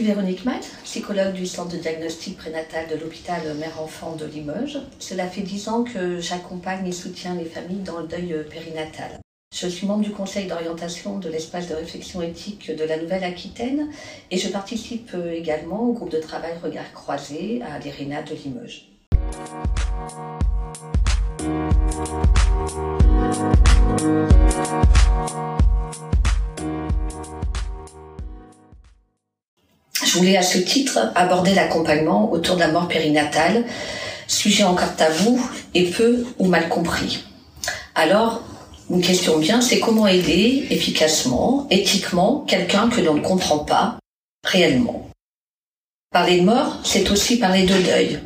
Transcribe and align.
suis 0.00 0.06
Véronique 0.06 0.46
Matt, 0.46 0.66
psychologue 0.84 1.34
du 1.34 1.44
centre 1.44 1.72
de 1.72 1.76
diagnostic 1.76 2.38
prénatal 2.38 2.86
de 2.88 2.96
l'hôpital 2.96 3.42
Mère-Enfant 3.58 4.16
de 4.16 4.24
Limoges. 4.24 4.78
Cela 4.98 5.26
fait 5.26 5.42
dix 5.42 5.68
ans 5.68 5.84
que 5.84 6.20
j'accompagne 6.20 6.86
et 6.86 6.92
soutiens 6.92 7.34
les 7.34 7.44
familles 7.44 7.82
dans 7.82 7.98
le 8.00 8.06
deuil 8.06 8.34
périnatal. 8.48 9.20
Je 9.54 9.66
suis 9.66 9.86
membre 9.86 10.02
du 10.02 10.10
conseil 10.10 10.46
d'orientation 10.46 11.18
de 11.18 11.28
l'espace 11.28 11.68
de 11.68 11.74
réflexion 11.74 12.22
éthique 12.22 12.74
de 12.74 12.84
la 12.84 12.96
Nouvelle-Aquitaine 12.96 13.90
et 14.30 14.38
je 14.38 14.48
participe 14.48 15.14
également 15.34 15.82
au 15.82 15.92
groupe 15.92 16.12
de 16.12 16.20
travail 16.20 16.54
Regard 16.62 16.92
Croisé 16.94 17.60
à 17.62 17.78
l'IRENA 17.78 18.22
de 18.22 18.34
Limoges. 18.34 18.86
Je 30.10 30.18
voulais 30.18 30.36
à 30.36 30.42
ce 30.42 30.58
titre 30.58 30.98
aborder 31.14 31.54
l'accompagnement 31.54 32.32
autour 32.32 32.56
de 32.56 32.60
la 32.60 32.66
mort 32.66 32.88
périnatale, 32.88 33.64
sujet 34.26 34.64
encore 34.64 34.96
tabou 34.96 35.40
et 35.72 35.84
peu 35.84 36.26
ou 36.40 36.48
mal 36.48 36.68
compris. 36.68 37.22
Alors, 37.94 38.42
une 38.90 39.02
question 39.02 39.38
bien, 39.38 39.60
c'est 39.60 39.78
comment 39.78 40.08
aider 40.08 40.66
efficacement, 40.70 41.68
éthiquement, 41.70 42.44
quelqu'un 42.48 42.88
que 42.88 43.00
l'on 43.00 43.14
ne 43.14 43.20
comprend 43.20 43.60
pas 43.60 44.00
réellement. 44.44 45.08
Parler 46.10 46.40
de 46.40 46.44
mort, 46.44 46.80
c'est 46.82 47.08
aussi 47.12 47.36
parler 47.36 47.62
de 47.62 47.80
deuil. 47.80 48.18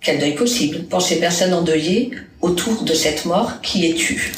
Quel 0.00 0.20
deuil 0.20 0.36
possible 0.36 0.84
pour 0.84 1.02
ces 1.02 1.18
personnes 1.18 1.52
endeuillées 1.52 2.12
autour 2.42 2.84
de 2.84 2.94
cette 2.94 3.24
mort 3.24 3.60
qui 3.60 3.86
est 3.86 3.94
tue? 3.94 4.34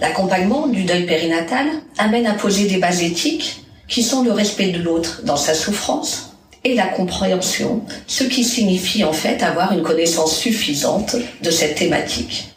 L'accompagnement 0.00 0.66
du 0.66 0.82
deuil 0.82 1.06
périnatal 1.06 1.68
amène 1.98 2.26
à 2.26 2.34
poser 2.34 2.66
des 2.66 2.78
bases 2.78 3.04
éthiques 3.04 3.62
qui 3.88 4.02
sont 4.02 4.22
le 4.22 4.32
respect 4.32 4.68
de 4.68 4.82
l'autre 4.82 5.22
dans 5.24 5.36
sa 5.36 5.54
souffrance 5.54 6.36
et 6.64 6.74
la 6.74 6.86
compréhension, 6.86 7.82
ce 8.06 8.24
qui 8.24 8.44
signifie 8.44 9.04
en 9.04 9.12
fait 9.12 9.42
avoir 9.42 9.72
une 9.72 9.82
connaissance 9.82 10.36
suffisante 10.36 11.16
de 11.42 11.50
cette 11.50 11.76
thématique. 11.76 12.54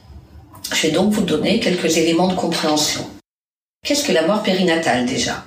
Je 0.73 0.87
vais 0.87 0.93
donc 0.93 1.13
vous 1.13 1.23
donner 1.23 1.59
quelques 1.59 1.97
éléments 1.97 2.27
de 2.27 2.35
compréhension. 2.35 3.05
Qu'est-ce 3.85 4.05
que 4.05 4.11
la 4.11 4.27
mort 4.27 4.43
périnatale 4.43 5.05
déjà? 5.05 5.45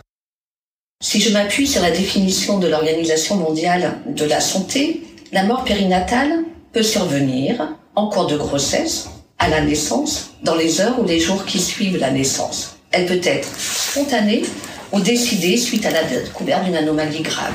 Si 1.03 1.21
je 1.21 1.31
m'appuie 1.31 1.67
sur 1.67 1.83
la 1.83 1.91
définition 1.91 2.59
de 2.59 2.67
l'Organisation 2.67 3.37
mondiale 3.37 3.99
de 4.07 4.25
la 4.25 4.41
santé, 4.41 5.03
la 5.33 5.45
mort 5.45 5.65
périnatale 5.65 6.45
peut 6.73 6.83
survenir 6.83 7.77
en 7.95 8.09
cours 8.09 8.27
de 8.27 8.37
grossesse, 8.37 9.09
à 9.39 9.49
la 9.49 9.61
naissance, 9.61 10.31
dans 10.43 10.55
les 10.55 10.81
heures 10.81 10.99
ou 10.99 11.05
les 11.05 11.21
jours 11.21 11.45
qui 11.45 11.61
suivent 11.61 11.99
la 11.99 12.11
naissance. 12.11 12.77
Elle 12.91 13.07
peut 13.07 13.21
être 13.23 13.49
spontanée 13.59 14.45
ou 14.93 15.01
décidée 15.01 15.57
suite 15.57 15.87
à 15.87 15.91
la 15.91 16.05
découverte 16.05 16.65
d'une 16.65 16.77
anomalie 16.77 17.23
grave. 17.23 17.55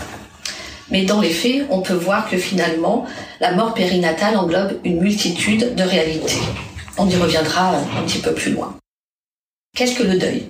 Mais 0.91 1.05
dans 1.05 1.21
les 1.21 1.29
faits, 1.29 1.67
on 1.69 1.81
peut 1.81 1.93
voir 1.93 2.29
que 2.29 2.37
finalement, 2.37 3.05
la 3.39 3.53
mort 3.53 3.73
périnatale 3.73 4.37
englobe 4.37 4.79
une 4.83 4.99
multitude 4.99 5.75
de 5.75 5.83
réalités. 5.83 6.39
On 6.97 7.07
y 7.07 7.15
reviendra 7.15 7.77
un 7.77 8.03
petit 8.03 8.19
peu 8.19 8.33
plus 8.33 8.51
loin. 8.51 8.75
Qu'est-ce 9.75 9.95
que 9.95 10.03
le 10.03 10.17
deuil? 10.17 10.47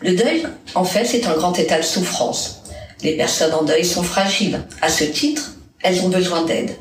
Le 0.00 0.14
deuil, 0.14 0.46
en 0.74 0.84
fait, 0.84 1.04
c'est 1.04 1.26
un 1.26 1.36
grand 1.36 1.58
état 1.58 1.78
de 1.78 1.84
souffrance. 1.84 2.62
Les 3.02 3.16
personnes 3.16 3.52
en 3.52 3.64
deuil 3.64 3.84
sont 3.84 4.02
fragiles. 4.02 4.62
À 4.80 4.88
ce 4.88 5.04
titre, 5.04 5.52
elles 5.82 6.00
ont 6.00 6.08
besoin 6.08 6.44
d'aide. 6.44 6.74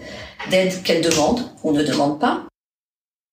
D'aide 0.50 0.82
qu'elles 0.84 1.02
demandent 1.02 1.44
ou 1.64 1.74
ne 1.74 1.84
demandent 1.84 2.20
pas, 2.20 2.44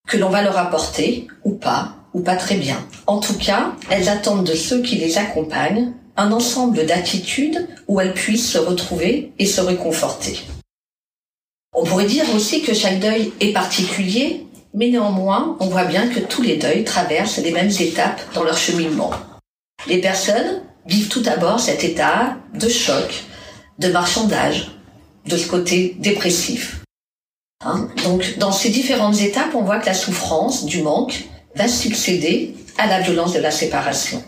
que 0.09 0.17
l'on 0.17 0.31
va 0.31 0.43
leur 0.43 0.59
apporter 0.59 1.29
ou 1.45 1.53
pas, 1.53 1.95
ou 2.15 2.21
pas 2.21 2.37
très 2.37 2.57
bien. 2.57 2.79
En 3.07 3.21
tout 3.21 3.39
cas, 3.39 3.73
elles 3.91 4.09
attendent 4.09 4.47
de 4.47 4.55
ceux 4.55 4.83
qui 4.83 4.97
les 4.97 5.19
accompagnent 5.19 5.93
un 6.17 6.33
ensemble 6.33 6.85
d'attitudes 6.85 7.69
où 7.89 8.01
elles 8.01 8.15
puissent 8.15 8.51
se 8.51 8.59
retrouver 8.59 9.33
et 9.39 9.47
se 9.47 9.61
réconforter. 9.61 10.41
On 11.75 11.85
pourrait 11.85 12.07
dire 12.07 12.27
aussi 12.35 12.63
que 12.63 12.75
chaque 12.75 13.01
deuil 13.01 13.33
est 13.41 13.53
particulier 13.53 14.47
mais 14.75 14.89
néanmoins, 14.89 15.57
on 15.61 15.67
voit 15.67 15.85
bien 15.85 16.09
que 16.09 16.21
tous 16.21 16.43
les 16.43 16.57
deuils 16.57 16.85
traversent 16.85 17.39
les 17.39 17.51
mêmes 17.51 17.71
étapes 17.79 18.23
dans 18.35 18.43
leur 18.43 18.57
cheminement. 18.57 19.11
Les 19.87 20.01
personnes 20.01 20.63
vivent 20.87 21.09
tout 21.09 21.21
d'abord 21.21 21.61
cet 21.61 21.85
état 21.85 22.37
de 22.55 22.69
choc, 22.69 23.25
de 23.79 23.89
marchandage, 23.89 24.71
de 25.27 25.37
ce 25.37 25.47
côté 25.47 25.97
dépressif. 25.99 26.81
Hein 27.65 27.89
Donc, 28.05 28.39
dans 28.39 28.53
ces 28.53 28.71
différentes 28.71 29.21
étapes, 29.21 29.55
on 29.55 29.63
voit 29.63 29.79
que 29.79 29.87
la 29.87 29.95
souffrance 29.95 30.65
du 30.65 30.83
manque 30.83 31.27
va 31.55 31.69
succéder 31.69 32.55
à 32.79 32.87
la 32.87 33.01
violence 33.01 33.35
de 33.35 33.41
la 33.41 33.51
séparation. 33.51 34.23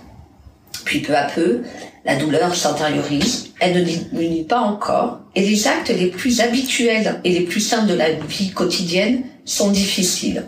Puis 0.85 1.01
peu 1.01 1.17
à 1.17 1.25
peu, 1.25 1.63
la 2.05 2.17
douleur 2.17 2.55
s'intériorise, 2.55 3.53
elle 3.61 3.75
ne 3.75 3.83
diminue 3.83 4.45
pas 4.45 4.61
encore, 4.61 5.21
et 5.35 5.41
les 5.41 5.67
actes 5.67 5.89
les 5.89 6.09
plus 6.09 6.41
habituels 6.41 7.21
et 7.25 7.31
les 7.31 7.41
plus 7.41 7.61
simples 7.61 7.89
de 7.89 7.95
la 7.95 8.13
vie 8.13 8.51
quotidienne 8.51 9.23
sont 9.45 9.71
difficiles. 9.71 10.45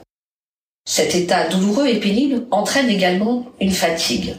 Cet 0.84 1.14
état 1.14 1.48
douloureux 1.48 1.88
et 1.88 1.98
pénible 1.98 2.46
entraîne 2.50 2.90
également 2.90 3.46
une 3.60 3.72
fatigue. 3.72 4.34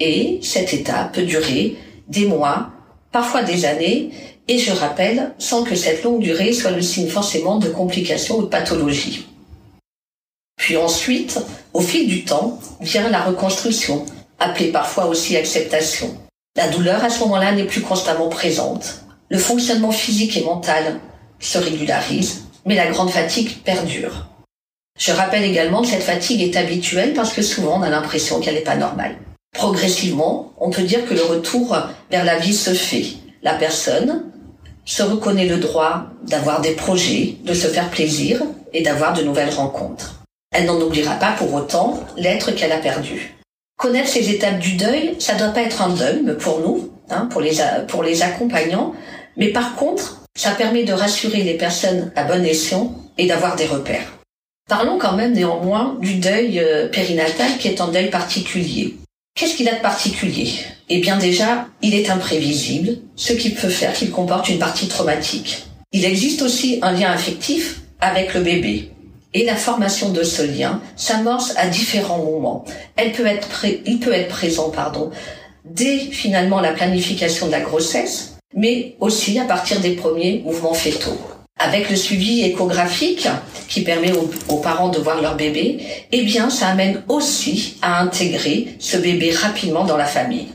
Et 0.00 0.38
cet 0.42 0.72
état 0.72 1.10
peut 1.12 1.22
durer 1.22 1.76
des 2.08 2.26
mois, 2.26 2.70
parfois 3.10 3.42
des 3.42 3.64
années, 3.66 4.10
et 4.48 4.58
je 4.58 4.72
rappelle, 4.72 5.32
sans 5.38 5.64
que 5.64 5.74
cette 5.74 6.02
longue 6.02 6.22
durée 6.22 6.52
soit 6.52 6.70
le 6.70 6.82
signe 6.82 7.08
forcément 7.08 7.58
de 7.58 7.68
complications 7.68 8.38
ou 8.38 8.42
de 8.42 8.46
pathologies. 8.46 9.26
Puis 10.62 10.76
ensuite, 10.76 11.40
au 11.72 11.80
fil 11.80 12.06
du 12.06 12.24
temps, 12.24 12.60
vient 12.80 13.08
la 13.08 13.22
reconstruction, 13.22 14.06
appelée 14.38 14.70
parfois 14.70 15.06
aussi 15.06 15.36
acceptation. 15.36 16.16
La 16.54 16.68
douleur 16.68 17.02
à 17.02 17.10
ce 17.10 17.18
moment-là 17.24 17.50
n'est 17.50 17.64
plus 17.64 17.80
constamment 17.80 18.28
présente. 18.28 19.00
Le 19.28 19.38
fonctionnement 19.38 19.90
physique 19.90 20.36
et 20.36 20.44
mental 20.44 21.00
se 21.40 21.58
régularise 21.58 22.44
mais 22.64 22.76
la 22.76 22.86
grande 22.86 23.10
fatigue 23.10 23.60
perdure. 23.64 24.28
Je 24.96 25.10
rappelle 25.10 25.42
également 25.42 25.82
que 25.82 25.88
cette 25.88 26.04
fatigue 26.04 26.42
est 26.42 26.56
habituelle 26.56 27.12
parce 27.12 27.32
que 27.32 27.42
souvent 27.42 27.80
on 27.80 27.82
a 27.82 27.90
l'impression 27.90 28.38
qu'elle 28.38 28.54
n'est 28.54 28.60
pas 28.60 28.76
normale. 28.76 29.16
Progressivement, 29.52 30.52
on 30.60 30.70
peut 30.70 30.84
dire 30.84 31.04
que 31.08 31.14
le 31.14 31.24
retour 31.24 31.76
vers 32.08 32.24
la 32.24 32.38
vie 32.38 32.54
se 32.54 32.72
fait. 32.72 33.06
La 33.42 33.54
personne 33.54 34.26
se 34.84 35.02
reconnaît 35.02 35.48
le 35.48 35.56
droit 35.56 36.04
d'avoir 36.24 36.60
des 36.60 36.76
projets, 36.76 37.34
de 37.44 37.52
se 37.52 37.66
faire 37.66 37.90
plaisir 37.90 38.44
et 38.72 38.84
d'avoir 38.84 39.12
de 39.12 39.22
nouvelles 39.22 39.52
rencontres. 39.52 40.21
Elle 40.52 40.66
n'en 40.66 40.80
oubliera 40.80 41.16
pas 41.16 41.32
pour 41.32 41.52
autant 41.54 42.00
l'être 42.16 42.52
qu'elle 42.52 42.72
a 42.72 42.78
perdu. 42.78 43.34
Connaître 43.78 44.08
ces 44.08 44.30
étapes 44.30 44.58
du 44.58 44.76
deuil, 44.76 45.16
ça 45.18 45.34
doit 45.34 45.48
pas 45.48 45.62
être 45.62 45.82
un 45.82 45.88
deuil 45.88 46.36
pour 46.38 46.60
nous, 46.60 46.90
hein, 47.10 47.26
pour 47.30 47.40
les 47.40 47.52
pour 47.88 48.02
les 48.02 48.22
accompagnants, 48.22 48.92
mais 49.36 49.48
par 49.48 49.74
contre, 49.74 50.22
ça 50.36 50.52
permet 50.52 50.84
de 50.84 50.92
rassurer 50.92 51.42
les 51.42 51.54
personnes 51.54 52.12
à 52.14 52.24
bon 52.24 52.44
escient 52.44 52.94
et 53.18 53.26
d'avoir 53.26 53.56
des 53.56 53.66
repères. 53.66 54.18
Parlons 54.68 54.98
quand 54.98 55.16
même 55.16 55.32
néanmoins 55.32 55.96
du 56.00 56.14
deuil 56.14 56.60
euh, 56.60 56.88
périnatal 56.88 57.58
qui 57.58 57.68
est 57.68 57.80
un 57.80 57.88
deuil 57.88 58.10
particulier. 58.10 58.96
Qu'est-ce 59.34 59.56
qu'il 59.56 59.68
a 59.68 59.74
de 59.74 59.80
particulier? 59.80 60.52
Eh 60.88 61.00
bien 61.00 61.16
déjà, 61.16 61.66
il 61.80 61.94
est 61.94 62.10
imprévisible, 62.10 62.98
ce 63.16 63.32
qui 63.32 63.50
peut 63.50 63.68
faire 63.68 63.92
qu'il 63.92 64.10
comporte 64.10 64.48
une 64.48 64.58
partie 64.58 64.88
traumatique. 64.88 65.66
Il 65.92 66.04
existe 66.04 66.42
aussi 66.42 66.78
un 66.82 66.92
lien 66.92 67.10
affectif 67.10 67.80
avec 68.00 68.34
le 68.34 68.42
bébé. 68.42 68.91
Et 69.34 69.44
la 69.44 69.56
formation 69.56 70.10
de 70.10 70.22
ce 70.22 70.42
lien 70.42 70.80
s'amorce 70.94 71.54
à 71.56 71.66
différents 71.66 72.22
moments. 72.22 72.64
Elle 72.96 73.12
peut 73.12 73.26
être 73.26 73.64
il 73.86 73.98
peut 73.98 74.12
être 74.12 74.28
présent, 74.28 74.70
pardon, 74.70 75.10
dès 75.64 75.98
finalement 75.98 76.60
la 76.60 76.72
planification 76.72 77.46
de 77.46 77.52
la 77.52 77.60
grossesse, 77.60 78.36
mais 78.54 78.96
aussi 79.00 79.38
à 79.38 79.44
partir 79.44 79.80
des 79.80 79.92
premiers 79.92 80.42
mouvements 80.44 80.74
fétaux. 80.74 81.18
Avec 81.58 81.90
le 81.90 81.96
suivi 81.96 82.42
échographique 82.42 83.28
qui 83.68 83.82
permet 83.82 84.12
aux, 84.12 84.56
parents 84.56 84.88
de 84.88 84.98
voir 84.98 85.22
leur 85.22 85.36
bébé, 85.36 85.78
eh 86.10 86.22
bien, 86.22 86.50
ça 86.50 86.68
amène 86.68 87.02
aussi 87.08 87.76
à 87.82 88.02
intégrer 88.02 88.74
ce 88.78 88.96
bébé 88.96 89.30
rapidement 89.30 89.84
dans 89.84 89.96
la 89.96 90.06
famille. 90.06 90.48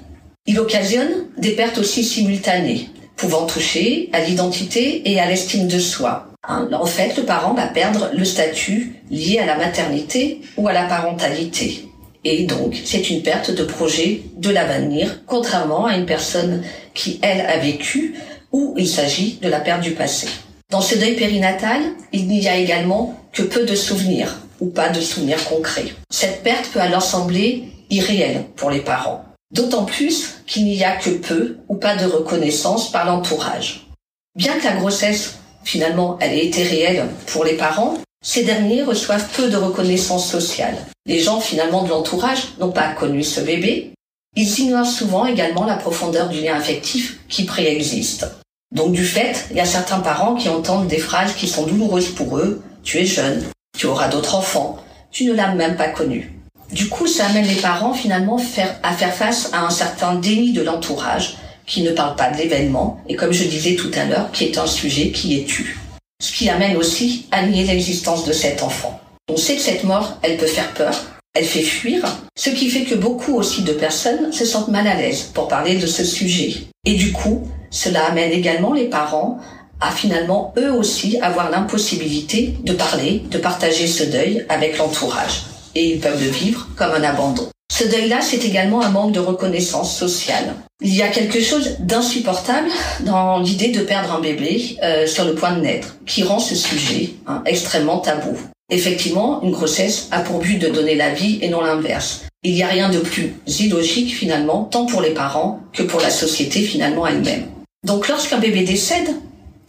Il 0.46 0.60
occasionne 0.60 1.28
des 1.38 1.52
pertes 1.52 1.78
aussi 1.78 2.04
simultanées, 2.04 2.90
pouvant 3.16 3.46
toucher 3.46 4.10
à 4.12 4.20
l'identité 4.22 5.10
et 5.10 5.20
à 5.20 5.28
l'estime 5.28 5.68
de 5.68 5.80
soi. 5.80 6.27
En 6.48 6.86
fait, 6.86 7.18
le 7.18 7.24
parent 7.24 7.54
va 7.54 7.68
perdre 7.68 8.10
le 8.14 8.24
statut 8.24 8.96
lié 9.10 9.40
à 9.40 9.46
la 9.46 9.58
maternité 9.58 10.42
ou 10.56 10.68
à 10.68 10.74
la 10.74 10.86
parentalité. 10.86 11.90
Et 12.24 12.46
donc, 12.46 12.82
c'est 12.86 13.10
une 13.10 13.22
perte 13.22 13.52
de 13.52 13.64
projet 13.64 14.22
de 14.36 14.50
l'avenir, 14.50 15.22
contrairement 15.26 15.86
à 15.86 15.96
une 15.98 16.06
personne 16.06 16.64
qui, 16.94 17.20
elle, 17.22 17.42
a 17.42 17.58
vécu, 17.58 18.16
où 18.52 18.74
il 18.78 18.88
s'agit 18.88 19.40
de 19.42 19.50
la 19.50 19.60
perte 19.60 19.82
du 19.82 19.92
passé. 19.92 20.28
Dans 20.70 20.82
ce 20.82 20.98
deuil 20.98 21.16
périnatal, 21.16 21.82
il 22.12 22.28
n'y 22.28 22.48
a 22.48 22.58
également 22.58 23.18
que 23.32 23.44
peu 23.44 23.66
de 23.66 23.76
souvenirs, 23.76 24.38
ou 24.60 24.68
pas 24.68 24.90
de 24.90 25.02
souvenirs 25.02 25.44
concrets. 25.46 25.94
Cette 26.10 26.44
perte 26.44 26.70
peut 26.74 26.82
alors 26.82 27.04
sembler 27.04 27.66
irréelle 27.90 28.46
pour 28.56 28.70
les 28.70 28.82
parents. 28.82 29.24
D'autant 29.52 29.86
plus 29.86 30.42
qu'il 30.46 30.66
n'y 30.66 30.84
a 30.84 30.96
que 30.96 31.10
peu 31.10 31.58
ou 31.70 31.76
pas 31.76 31.96
de 31.96 32.06
reconnaissance 32.06 32.92
par 32.92 33.06
l'entourage. 33.06 33.88
Bien 34.36 34.58
que 34.60 34.66
la 34.66 34.76
grossesse, 34.76 35.40
finalement, 35.68 36.18
elle 36.22 36.34
ait 36.34 36.46
été 36.46 36.64
réelle 36.64 37.10
pour 37.26 37.44
les 37.44 37.58
parents, 37.58 37.98
ces 38.24 38.44
derniers 38.44 38.84
reçoivent 38.84 39.28
peu 39.36 39.50
de 39.50 39.58
reconnaissance 39.58 40.30
sociale. 40.30 40.78
Les 41.06 41.20
gens 41.20 41.42
finalement 41.42 41.84
de 41.84 41.90
l'entourage 41.90 42.54
n'ont 42.58 42.72
pas 42.72 42.94
connu 42.94 43.22
ce 43.22 43.42
bébé. 43.42 43.92
Ils 44.38 44.60
ignorent 44.60 44.86
souvent 44.86 45.26
également 45.26 45.66
la 45.66 45.76
profondeur 45.76 46.30
du 46.30 46.40
lien 46.40 46.56
affectif 46.56 47.20
qui 47.28 47.44
préexiste. 47.44 48.28
Donc 48.74 48.94
du 48.94 49.04
fait, 49.04 49.46
il 49.52 49.58
y 49.58 49.62
a 49.62 49.66
certains 49.66 50.00
parents 50.00 50.36
qui 50.36 50.48
entendent 50.48 50.88
des 50.88 51.00
phrases 51.00 51.34
qui 51.34 51.50
sont 51.50 51.66
douloureuses 51.66 52.16
pour 52.16 52.38
eux. 52.38 52.62
Tu 52.84 53.00
es 53.00 53.06
jeune, 53.06 53.44
tu 53.78 53.88
auras 53.88 54.08
d'autres 54.08 54.36
enfants, 54.36 54.78
tu 55.12 55.26
ne 55.26 55.34
l'as 55.34 55.54
même 55.54 55.76
pas 55.76 55.90
connu. 55.90 56.34
Du 56.72 56.88
coup, 56.88 57.08
ça 57.08 57.26
amène 57.28 57.48
les 57.48 57.62
parents 57.62 57.94
finalement 57.94 58.40
à 58.84 58.94
faire 58.94 59.14
face 59.14 59.50
à 59.54 59.66
un 59.66 59.70
certain 59.70 60.16
déni 60.16 60.54
de 60.54 60.62
l'entourage 60.62 61.38
qui 61.68 61.84
ne 61.84 61.92
parle 61.92 62.16
pas 62.16 62.32
de 62.32 62.38
l'événement 62.38 63.00
et 63.08 63.16
comme 63.16 63.34
je 63.34 63.44
disais 63.44 63.76
tout 63.76 63.92
à 63.94 64.06
l'heure, 64.06 64.32
qui 64.32 64.46
est 64.46 64.58
un 64.58 64.66
sujet 64.66 65.12
qui 65.12 65.38
est 65.38 65.44
tu. 65.44 65.78
Ce 66.20 66.32
qui 66.32 66.50
amène 66.50 66.78
aussi 66.78 67.28
à 67.30 67.46
nier 67.46 67.66
l'existence 67.66 68.26
de 68.26 68.32
cet 68.32 68.64
enfant. 68.64 69.00
On 69.30 69.38
sait 69.38 69.56
que 69.56 69.62
cette 69.62 69.84
mort, 69.84 70.18
elle 70.24 70.38
peut 70.38 70.48
faire 70.48 70.74
peur, 70.74 70.96
elle 71.36 71.46
fait 71.46 71.62
fuir, 71.62 72.02
ce 72.36 72.50
qui 72.50 72.70
fait 72.70 72.86
que 72.86 72.96
beaucoup 72.96 73.36
aussi 73.36 73.62
de 73.62 73.74
personnes 73.74 74.32
se 74.32 74.46
sentent 74.46 74.70
mal 74.70 74.88
à 74.88 74.96
l'aise 74.96 75.30
pour 75.34 75.48
parler 75.48 75.76
de 75.76 75.86
ce 75.86 76.04
sujet. 76.04 76.56
Et 76.86 76.96
du 76.96 77.12
coup, 77.12 77.48
cela 77.70 78.06
amène 78.06 78.32
également 78.32 78.74
les 78.74 78.90
parents 78.90 79.38
à 79.80 79.92
finalement 79.92 80.54
eux 80.58 80.72
aussi 80.72 81.20
avoir 81.22 81.52
l'impossibilité 81.52 82.56
de 82.64 82.74
parler, 82.74 83.22
de 83.30 83.38
partager 83.38 83.86
ce 83.86 84.04
deuil 84.04 84.46
avec 84.50 84.78
l'entourage. 84.78 85.44
Et 85.76 85.92
ils 85.92 86.00
peuvent 86.00 86.24
le 86.24 86.32
vivre 86.32 86.68
comme 86.76 86.92
un 86.92 87.04
abandon. 87.04 87.48
Ce 87.78 87.84
deuil-là, 87.84 88.22
c'est 88.22 88.44
également 88.44 88.82
un 88.82 88.90
manque 88.90 89.12
de 89.12 89.20
reconnaissance 89.20 89.96
sociale. 89.96 90.56
Il 90.82 90.96
y 90.96 91.04
a 91.04 91.10
quelque 91.10 91.40
chose 91.40 91.76
d'insupportable 91.78 92.70
dans 93.02 93.38
l'idée 93.38 93.68
de 93.68 93.82
perdre 93.82 94.14
un 94.14 94.20
bébé 94.20 94.78
euh, 94.82 95.06
sur 95.06 95.26
le 95.26 95.36
point 95.36 95.52
de 95.52 95.62
naître, 95.62 95.96
qui 96.08 96.24
rend 96.24 96.40
ce 96.40 96.56
sujet 96.56 97.12
hein, 97.28 97.44
extrêmement 97.46 98.00
tabou. 98.00 98.36
Effectivement, 98.72 99.44
une 99.44 99.52
grossesse 99.52 100.08
a 100.10 100.22
pour 100.22 100.40
but 100.40 100.58
de 100.58 100.70
donner 100.70 100.96
la 100.96 101.14
vie 101.14 101.38
et 101.44 101.50
non 101.50 101.62
l'inverse. 101.62 102.26
Il 102.42 102.56
n'y 102.56 102.64
a 102.64 102.68
rien 102.68 102.90
de 102.90 102.98
plus 102.98 103.36
illogique 103.60 104.12
finalement, 104.12 104.64
tant 104.64 104.88
pour 104.88 105.02
les 105.02 105.12
parents 105.12 105.60
que 105.72 105.84
pour 105.84 106.02
la 106.02 106.10
société 106.10 106.64
finalement 106.64 107.06
elle-même. 107.06 107.46
Donc 107.86 108.08
lorsqu'un 108.08 108.40
bébé 108.40 108.64
décède, 108.64 109.10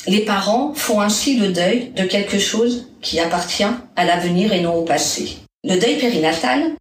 les 0.06 0.20
parents 0.20 0.72
font 0.74 1.02
ainsi 1.02 1.36
le 1.36 1.48
deuil 1.48 1.92
de 1.94 2.04
quelque 2.04 2.38
chose 2.38 2.86
qui 3.02 3.20
appartient 3.20 3.64
à 3.96 4.04
l'avenir 4.06 4.54
et 4.54 4.62
non 4.62 4.76
au 4.76 4.84
passé. 4.84 5.36
Le 5.62 5.78
deuil 5.78 5.98
périnatal 5.98 6.72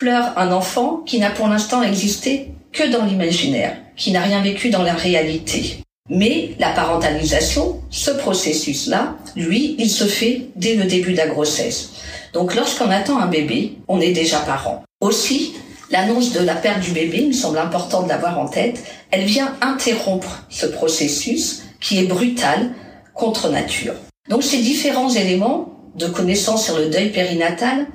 pleure 0.00 0.32
un 0.38 0.50
enfant 0.50 1.02
qui 1.04 1.20
n'a 1.20 1.30
pour 1.30 1.46
l'instant 1.46 1.82
existé 1.82 2.52
que 2.72 2.90
dans 2.90 3.04
l'imaginaire, 3.04 3.76
qui 3.96 4.12
n'a 4.12 4.22
rien 4.22 4.40
vécu 4.40 4.70
dans 4.70 4.82
la 4.82 4.94
réalité. 4.94 5.76
Mais 6.08 6.56
la 6.58 6.70
parentalisation, 6.70 7.82
ce 7.90 8.10
processus-là, 8.10 9.16
lui, 9.36 9.76
il 9.78 9.90
se 9.90 10.04
fait 10.04 10.48
dès 10.56 10.74
le 10.74 10.84
début 10.84 11.12
de 11.12 11.18
la 11.18 11.28
grossesse. 11.28 11.90
Donc 12.32 12.54
lorsqu'on 12.54 12.90
attend 12.90 13.20
un 13.20 13.26
bébé, 13.26 13.76
on 13.88 14.00
est 14.00 14.12
déjà 14.12 14.38
parent. 14.38 14.82
Aussi, 15.02 15.52
l'annonce 15.90 16.32
de 16.32 16.40
la 16.40 16.54
perte 16.54 16.80
du 16.80 16.92
bébé, 16.92 17.18
il 17.20 17.28
me 17.28 17.32
semble 17.32 17.58
important 17.58 18.02
de 18.02 18.08
l'avoir 18.08 18.38
en 18.38 18.48
tête, 18.48 18.82
elle 19.10 19.24
vient 19.24 19.54
interrompre 19.60 20.44
ce 20.48 20.66
processus 20.66 21.64
qui 21.78 21.98
est 21.98 22.06
brutal 22.06 22.70
contre 23.12 23.50
nature. 23.50 23.94
Donc 24.30 24.42
ces 24.42 24.62
différents 24.62 25.10
éléments 25.10 25.74
de 25.94 26.06
connaissance 26.06 26.64
sur 26.64 26.78
le 26.78 26.88
deuil 26.88 27.10
périnatal 27.10 27.86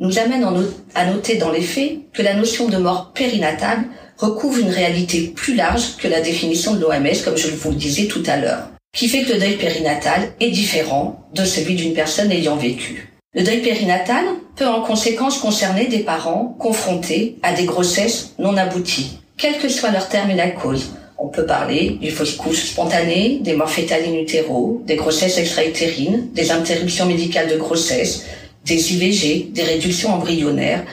nous 0.00 0.18
amènent 0.18 0.46
à 0.94 1.06
noter 1.06 1.36
dans 1.36 1.50
les 1.50 1.62
faits 1.62 1.98
que 2.12 2.22
la 2.22 2.34
notion 2.34 2.68
de 2.68 2.76
mort 2.76 3.12
périnatale 3.14 3.84
recouvre 4.16 4.58
une 4.58 4.70
réalité 4.70 5.32
plus 5.34 5.54
large 5.54 5.96
que 5.96 6.08
la 6.08 6.20
définition 6.20 6.74
de 6.74 6.80
l'OMS, 6.80 7.22
comme 7.24 7.36
je 7.36 7.48
vous 7.48 7.70
le 7.70 7.76
disais 7.76 8.06
tout 8.06 8.22
à 8.26 8.36
l'heure, 8.36 8.68
qui 8.94 9.08
fait 9.08 9.22
que 9.22 9.32
le 9.32 9.38
deuil 9.38 9.56
périnatal 9.56 10.32
est 10.40 10.50
différent 10.50 11.20
de 11.34 11.44
celui 11.44 11.74
d'une 11.74 11.94
personne 11.94 12.32
ayant 12.32 12.56
vécu. 12.56 13.12
Le 13.34 13.42
deuil 13.42 13.60
périnatal 13.60 14.24
peut 14.56 14.66
en 14.66 14.82
conséquence 14.82 15.38
concerner 15.38 15.86
des 15.86 16.00
parents 16.00 16.56
confrontés 16.58 17.36
à 17.42 17.52
des 17.52 17.64
grossesses 17.64 18.34
non 18.38 18.56
abouties, 18.56 19.20
quel 19.36 19.58
que 19.58 19.68
soit 19.68 19.90
leur 19.90 20.08
terme 20.08 20.30
et 20.30 20.36
la 20.36 20.50
cause. 20.50 20.94
On 21.18 21.28
peut 21.28 21.46
parler 21.46 21.98
du 22.00 22.10
fausse 22.10 22.36
couche 22.36 22.70
spontanée, 22.70 23.40
des 23.42 23.54
morts 23.54 23.70
fétales 23.70 24.04
in 24.04 24.14
utero, 24.14 24.82
des 24.86 24.96
grossesses 24.96 25.38
extra-utérines, 25.38 26.28
des 26.32 26.50
interruptions 26.50 27.06
médicales 27.06 27.48
de 27.48 27.56
grossesse, 27.56 28.24
des 28.68 28.92
IVG, 28.94 29.48
des 29.50 29.62
réductions 29.62 30.12
embryonnaires, 30.12 30.84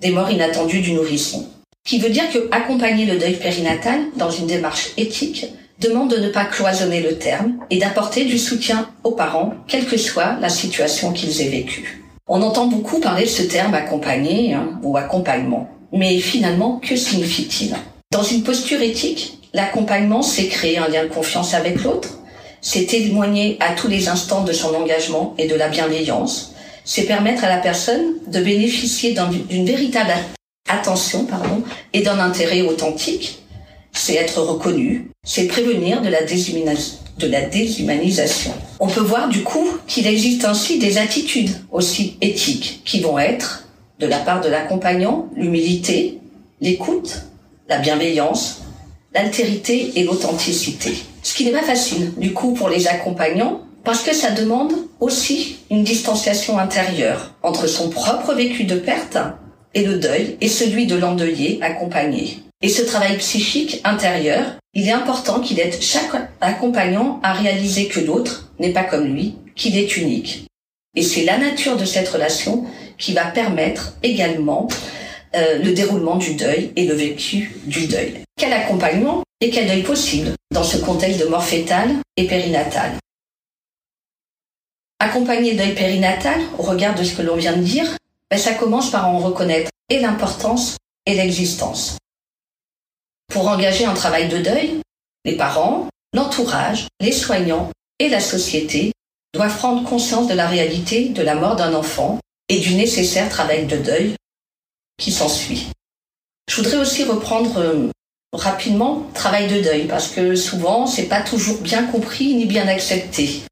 des 0.00 0.10
morts 0.10 0.30
inattendues 0.30 0.80
du 0.80 0.92
nourrisson. 0.92 1.46
Qui 1.84 1.98
veut 1.98 2.10
dire 2.10 2.30
que 2.30 2.48
accompagner 2.50 3.06
le 3.06 3.18
deuil 3.18 3.34
périnatal 3.34 4.00
dans 4.16 4.30
une 4.30 4.46
démarche 4.46 4.90
éthique 4.96 5.46
demande 5.80 6.10
de 6.10 6.20
ne 6.20 6.28
pas 6.28 6.44
cloisonner 6.44 7.00
le 7.00 7.16
terme 7.16 7.54
et 7.70 7.78
d'apporter 7.78 8.24
du 8.24 8.38
soutien 8.38 8.88
aux 9.04 9.12
parents, 9.12 9.54
quelle 9.66 9.86
que 9.86 9.96
soit 9.96 10.36
la 10.40 10.48
situation 10.48 11.12
qu'ils 11.12 11.40
aient 11.40 11.48
vécue. 11.48 12.04
On 12.28 12.42
entend 12.42 12.66
beaucoup 12.66 13.00
parler 13.00 13.24
de 13.24 13.28
ce 13.28 13.42
terme 13.42 13.74
accompagner 13.74 14.54
hein, 14.54 14.78
ou 14.82 14.96
accompagnement, 14.96 15.68
mais 15.92 16.18
finalement, 16.18 16.80
que 16.80 16.94
signifie-t-il? 16.94 17.74
Dans 18.12 18.22
une 18.22 18.42
posture 18.44 18.80
éthique, 18.80 19.38
l'accompagnement, 19.52 20.22
c'est 20.22 20.46
créer 20.46 20.78
un 20.78 20.88
lien 20.88 21.04
de 21.04 21.08
confiance 21.08 21.54
avec 21.54 21.82
l'autre, 21.82 22.18
c'est 22.60 22.86
témoigner 22.86 23.56
à 23.58 23.74
tous 23.74 23.88
les 23.88 24.08
instants 24.08 24.44
de 24.44 24.52
son 24.52 24.72
engagement 24.74 25.34
et 25.36 25.48
de 25.48 25.56
la 25.56 25.68
bienveillance, 25.68 26.51
c'est 26.84 27.04
permettre 27.04 27.44
à 27.44 27.48
la 27.48 27.58
personne 27.58 28.14
de 28.26 28.40
bénéficier 28.40 29.14
d'une 29.48 29.66
véritable 29.66 30.12
attention 30.68 31.24
pardon, 31.24 31.62
et 31.92 32.02
d'un 32.02 32.18
intérêt 32.18 32.62
authentique, 32.62 33.42
c'est 33.92 34.14
être 34.14 34.40
reconnu, 34.40 35.10
c'est 35.24 35.46
prévenir 35.46 36.00
de 36.00 36.08
la, 36.08 36.20
de 36.22 37.26
la 37.26 37.42
déshumanisation. 37.42 38.52
On 38.80 38.88
peut 38.88 39.00
voir 39.00 39.28
du 39.28 39.42
coup 39.42 39.66
qu'il 39.86 40.06
existe 40.06 40.44
ainsi 40.44 40.78
des 40.78 40.98
attitudes 40.98 41.50
aussi 41.70 42.16
éthiques 42.20 42.80
qui 42.84 43.00
vont 43.00 43.18
être, 43.18 43.68
de 43.98 44.06
la 44.06 44.18
part 44.18 44.40
de 44.40 44.48
l'accompagnant, 44.48 45.28
l'humilité, 45.36 46.18
l'écoute, 46.60 47.22
la 47.68 47.78
bienveillance, 47.78 48.62
l'altérité 49.14 49.92
et 49.96 50.04
l'authenticité. 50.04 50.94
Ce 51.22 51.34
qui 51.34 51.44
n'est 51.44 51.52
pas 51.52 51.62
facile 51.62 52.12
du 52.16 52.32
coup 52.32 52.54
pour 52.54 52.68
les 52.68 52.88
accompagnants 52.88 53.60
parce 53.84 54.02
que 54.02 54.14
ça 54.14 54.30
demande 54.30 54.72
aussi 55.00 55.51
intérieure 56.58 57.34
entre 57.42 57.66
son 57.66 57.88
propre 57.88 58.34
vécu 58.34 58.64
de 58.64 58.76
perte 58.76 59.18
et 59.74 59.84
le 59.84 59.98
deuil 59.98 60.36
est 60.40 60.48
celui 60.48 60.86
de 60.86 60.96
l'endeuillé 60.96 61.58
accompagné. 61.62 62.38
Et 62.62 62.68
ce 62.68 62.82
travail 62.82 63.16
psychique 63.16 63.80
intérieur, 63.84 64.44
il 64.74 64.88
est 64.88 64.92
important 64.92 65.40
qu'il 65.40 65.58
aide 65.58 65.80
chaque 65.80 66.30
accompagnant 66.40 67.20
à 67.22 67.32
réaliser 67.32 67.88
que 67.88 68.00
l'autre 68.00 68.50
n'est 68.58 68.72
pas 68.72 68.84
comme 68.84 69.06
lui, 69.06 69.36
qu'il 69.56 69.76
est 69.76 69.96
unique. 69.96 70.46
Et 70.94 71.02
c'est 71.02 71.24
la 71.24 71.38
nature 71.38 71.76
de 71.76 71.84
cette 71.84 72.08
relation 72.08 72.64
qui 72.98 73.14
va 73.14 73.24
permettre 73.24 73.94
également 74.02 74.68
euh, 75.34 75.58
le 75.58 75.72
déroulement 75.72 76.16
du 76.16 76.34
deuil 76.34 76.72
et 76.76 76.86
le 76.86 76.94
vécu 76.94 77.56
du 77.64 77.86
deuil. 77.86 78.22
Quel 78.38 78.52
accompagnement 78.52 79.22
et 79.40 79.50
quel 79.50 79.66
deuil 79.66 79.82
possible 79.82 80.32
dans 80.52 80.62
ce 80.62 80.76
contexte 80.76 81.20
de 81.20 81.26
mort 81.26 81.44
fétale 81.44 81.90
et 82.16 82.26
périnatale? 82.26 82.92
Accompagner 85.04 85.50
le 85.50 85.58
deuil 85.58 85.74
périnatal, 85.74 86.40
au 86.58 86.62
regard 86.62 86.94
de 86.94 87.02
ce 87.02 87.16
que 87.16 87.22
l'on 87.22 87.34
vient 87.34 87.56
de 87.56 87.62
dire, 87.64 87.90
ben, 88.30 88.38
ça 88.38 88.54
commence 88.54 88.88
par 88.88 89.08
en 89.08 89.18
reconnaître 89.18 89.68
et 89.88 89.98
l'importance 89.98 90.76
et 91.06 91.14
l'existence. 91.14 91.98
Pour 93.26 93.48
engager 93.48 93.84
un 93.84 93.94
travail 93.94 94.28
de 94.28 94.38
deuil, 94.38 94.80
les 95.24 95.36
parents, 95.36 95.88
l'entourage, 96.14 96.86
les 97.00 97.10
soignants 97.10 97.72
et 97.98 98.08
la 98.08 98.20
société 98.20 98.92
doivent 99.34 99.56
prendre 99.56 99.82
conscience 99.82 100.28
de 100.28 100.34
la 100.34 100.46
réalité 100.46 101.08
de 101.08 101.22
la 101.22 101.34
mort 101.34 101.56
d'un 101.56 101.74
enfant 101.74 102.20
et 102.48 102.60
du 102.60 102.76
nécessaire 102.76 103.28
travail 103.28 103.66
de 103.66 103.78
deuil 103.78 104.14
qui 104.98 105.10
s'ensuit. 105.10 105.66
Je 106.48 106.62
voudrais 106.62 106.76
aussi 106.76 107.02
reprendre 107.02 107.58
euh, 107.58 107.90
rapidement 108.32 109.04
travail 109.14 109.48
de 109.48 109.62
deuil 109.62 109.88
parce 109.88 110.06
que 110.06 110.36
souvent 110.36 110.86
c'est 110.86 111.08
pas 111.08 111.22
toujours 111.22 111.60
bien 111.60 111.88
compris 111.88 112.36
ni 112.36 112.46
bien 112.46 112.68
accepté. 112.68 113.42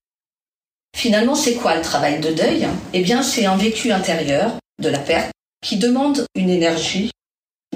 Finalement, 0.96 1.34
c'est 1.34 1.54
quoi 1.54 1.76
le 1.76 1.82
travail 1.82 2.20
de 2.20 2.32
deuil? 2.32 2.68
Eh 2.92 3.02
bien, 3.02 3.22
c'est 3.22 3.46
un 3.46 3.56
vécu 3.56 3.90
intérieur 3.92 4.58
de 4.80 4.88
la 4.88 4.98
perte 4.98 5.32
qui 5.62 5.76
demande 5.76 6.26
une 6.34 6.50
énergie, 6.50 7.10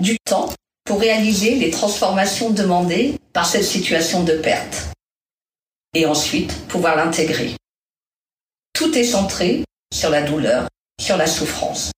du 0.00 0.16
temps 0.24 0.52
pour 0.84 1.00
réaliser 1.00 1.54
les 1.54 1.70
transformations 1.70 2.50
demandées 2.50 3.18
par 3.32 3.46
cette 3.46 3.64
situation 3.64 4.24
de 4.24 4.36
perte 4.36 4.92
et 5.94 6.06
ensuite 6.06 6.52
pouvoir 6.66 6.96
l'intégrer. 6.96 7.56
Tout 8.72 8.96
est 8.98 9.04
centré 9.04 9.64
sur 9.92 10.10
la 10.10 10.22
douleur, 10.22 10.68
sur 11.00 11.16
la 11.16 11.26
souffrance. 11.26 11.92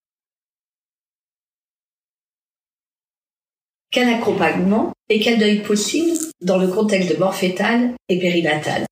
Quel 3.91 4.13
accompagnement 4.13 4.93
et 5.09 5.21
quel 5.21 5.39
deuil 5.39 5.63
possible 5.63 6.19
dans 6.43 6.59
le 6.59 6.69
contexte 6.69 7.11
de 7.11 7.17
mort 7.17 7.35
fétale 7.35 7.95
et 8.09 8.19
périnatale? 8.19 8.85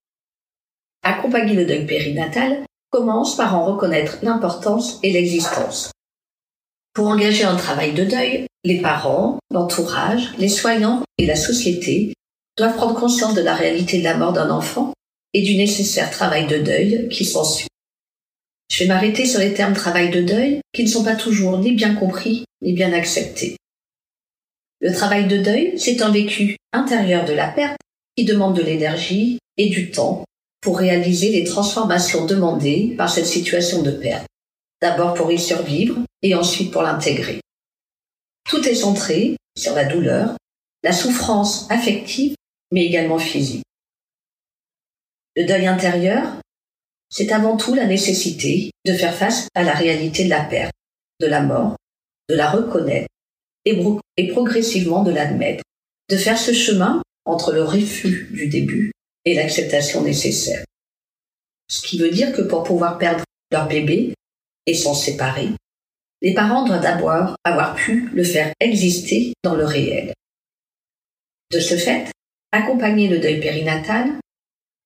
Accompagner 1.04 1.54
le 1.54 1.66
deuil 1.66 1.86
périnatal 1.86 2.64
commence 2.90 3.36
par 3.36 3.54
en 3.54 3.66
reconnaître 3.66 4.18
l'importance 4.22 4.98
et 5.02 5.12
l'existence. 5.12 5.90
Pour 6.94 7.08
engager 7.08 7.44
un 7.44 7.56
travail 7.56 7.92
de 7.92 8.04
deuil, 8.04 8.46
les 8.64 8.80
parents, 8.80 9.38
l'entourage, 9.50 10.32
les 10.38 10.48
soignants 10.48 11.02
et 11.18 11.26
la 11.26 11.36
société 11.36 12.14
doivent 12.56 12.76
prendre 12.76 12.98
conscience 12.98 13.34
de 13.34 13.42
la 13.42 13.54
réalité 13.54 13.98
de 13.98 14.04
la 14.04 14.16
mort 14.16 14.32
d'un 14.32 14.48
enfant 14.48 14.94
et 15.34 15.42
du 15.42 15.56
nécessaire 15.56 16.10
travail 16.10 16.46
de 16.46 16.58
deuil 16.58 17.08
qui 17.10 17.26
s'ensuit. 17.26 17.68
Je 18.70 18.82
vais 18.82 18.88
m'arrêter 18.88 19.26
sur 19.26 19.40
les 19.40 19.52
termes 19.52 19.74
travail 19.74 20.10
de 20.10 20.22
deuil 20.22 20.60
qui 20.72 20.84
ne 20.84 20.88
sont 20.88 21.04
pas 21.04 21.16
toujours 21.16 21.58
ni 21.58 21.72
bien 21.72 21.94
compris 21.94 22.44
ni 22.62 22.72
bien 22.72 22.92
acceptés. 22.94 23.56
Le 24.80 24.92
travail 24.92 25.26
de 25.26 25.36
deuil, 25.36 25.78
c'est 25.78 26.00
un 26.00 26.10
vécu 26.10 26.56
intérieur 26.72 27.26
de 27.26 27.34
la 27.34 27.48
perte 27.48 27.76
qui 28.16 28.24
demande 28.24 28.56
de 28.56 28.62
l'énergie, 28.62 29.38
et 29.56 29.68
du 29.68 29.90
temps 29.90 30.24
pour 30.64 30.78
réaliser 30.78 31.28
les 31.28 31.44
transformations 31.44 32.24
demandées 32.24 32.94
par 32.96 33.10
cette 33.10 33.26
situation 33.26 33.82
de 33.82 33.90
perte. 33.90 34.26
D'abord 34.80 35.12
pour 35.12 35.30
y 35.30 35.38
survivre 35.38 35.98
et 36.22 36.34
ensuite 36.34 36.72
pour 36.72 36.80
l'intégrer. 36.80 37.42
Tout 38.48 38.66
est 38.66 38.74
centré 38.74 39.36
sur 39.58 39.74
la 39.74 39.84
douleur, 39.84 40.36
la 40.82 40.92
souffrance 40.92 41.70
affective, 41.70 42.34
mais 42.72 42.86
également 42.86 43.18
physique. 43.18 43.62
Le 45.36 45.44
deuil 45.44 45.66
intérieur, 45.66 46.40
c'est 47.10 47.30
avant 47.30 47.58
tout 47.58 47.74
la 47.74 47.86
nécessité 47.86 48.70
de 48.86 48.94
faire 48.94 49.14
face 49.14 49.48
à 49.54 49.64
la 49.64 49.74
réalité 49.74 50.24
de 50.24 50.30
la 50.30 50.44
perte, 50.44 50.72
de 51.20 51.26
la 51.26 51.42
mort, 51.42 51.76
de 52.30 52.36
la 52.36 52.50
reconnaître 52.50 53.08
et, 53.66 54.28
progressivement 54.28 55.02
de 55.02 55.10
l'admettre, 55.10 55.62
de 56.08 56.16
faire 56.16 56.38
ce 56.38 56.54
chemin 56.54 57.02
entre 57.26 57.52
le 57.52 57.62
refus 57.62 58.30
du 58.32 58.48
début 58.48 58.92
et 59.24 59.34
l'acceptation 59.34 60.02
nécessaire. 60.02 60.64
Ce 61.68 61.86
qui 61.86 61.98
veut 61.98 62.10
dire 62.10 62.32
que 62.32 62.42
pour 62.42 62.62
pouvoir 62.62 62.98
perdre 62.98 63.24
leur 63.50 63.68
bébé 63.68 64.14
et 64.66 64.74
s'en 64.74 64.94
séparer, 64.94 65.48
les 66.22 66.34
parents 66.34 66.64
doivent 66.64 66.82
d'abord 66.82 67.36
avoir 67.44 67.74
pu 67.74 68.08
le 68.12 68.24
faire 68.24 68.52
exister 68.60 69.34
dans 69.42 69.54
le 69.54 69.64
réel. 69.64 70.14
De 71.50 71.60
ce 71.60 71.76
fait, 71.76 72.10
accompagner 72.52 73.08
le 73.08 73.18
deuil 73.18 73.40
périnatal, 73.40 74.18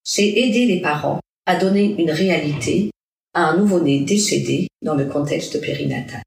c'est 0.05 0.27
aider 0.27 0.67
les 0.67 0.81
parents 0.81 1.21
à 1.47 1.57
donner 1.57 1.95
une 1.99 2.11
réalité 2.11 2.91
à 3.35 3.43
un 3.43 3.57
nouveau-né 3.57 4.01
décédé 4.01 4.69
dans 4.83 4.95
le 4.95 5.07
contexte 5.07 5.61
périnatal. 5.61 6.23